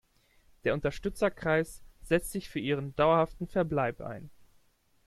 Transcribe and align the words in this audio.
Der 0.63 0.73
Unterstützerkreis 0.73 1.83
setzt 2.01 2.31
sich 2.31 2.49
für 2.49 2.57
ihren 2.59 2.95
dauerhaften 2.95 3.45
Verbleib 3.47 4.01
ein. 4.01 4.31